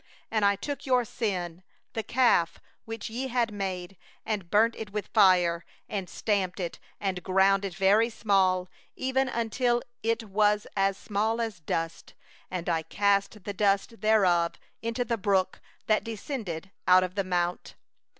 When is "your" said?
0.87-1.05